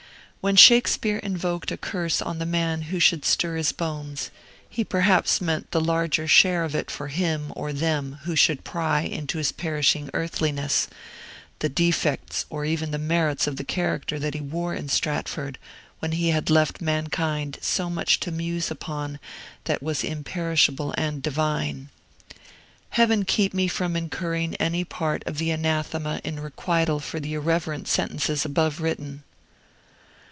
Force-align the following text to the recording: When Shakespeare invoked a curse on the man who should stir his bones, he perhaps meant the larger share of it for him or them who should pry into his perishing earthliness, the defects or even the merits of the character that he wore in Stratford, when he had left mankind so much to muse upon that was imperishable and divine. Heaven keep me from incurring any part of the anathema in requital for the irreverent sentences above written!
When 0.43 0.55
Shakespeare 0.55 1.17
invoked 1.19 1.71
a 1.71 1.77
curse 1.77 2.19
on 2.19 2.39
the 2.39 2.47
man 2.47 2.81
who 2.89 2.99
should 2.99 3.25
stir 3.25 3.57
his 3.57 3.71
bones, 3.71 4.31
he 4.67 4.83
perhaps 4.83 5.39
meant 5.39 5.69
the 5.69 5.79
larger 5.79 6.27
share 6.27 6.63
of 6.63 6.73
it 6.73 6.89
for 6.89 7.09
him 7.09 7.53
or 7.55 7.71
them 7.71 8.17
who 8.23 8.35
should 8.35 8.63
pry 8.63 9.01
into 9.01 9.37
his 9.37 9.51
perishing 9.51 10.09
earthliness, 10.15 10.87
the 11.59 11.69
defects 11.69 12.47
or 12.49 12.65
even 12.65 12.89
the 12.89 12.97
merits 12.97 13.45
of 13.45 13.57
the 13.57 13.63
character 13.63 14.17
that 14.17 14.33
he 14.33 14.41
wore 14.41 14.73
in 14.73 14.89
Stratford, 14.89 15.59
when 15.99 16.13
he 16.13 16.29
had 16.29 16.49
left 16.49 16.81
mankind 16.81 17.59
so 17.61 17.87
much 17.87 18.19
to 18.21 18.31
muse 18.31 18.71
upon 18.71 19.19
that 19.65 19.83
was 19.83 20.03
imperishable 20.03 20.91
and 20.97 21.21
divine. 21.21 21.89
Heaven 22.97 23.25
keep 23.25 23.53
me 23.53 23.67
from 23.67 23.95
incurring 23.95 24.55
any 24.55 24.85
part 24.85 25.21
of 25.27 25.37
the 25.37 25.51
anathema 25.51 26.19
in 26.23 26.39
requital 26.39 26.99
for 26.99 27.19
the 27.19 27.35
irreverent 27.35 27.87
sentences 27.87 28.43
above 28.43 28.81
written! 28.81 29.21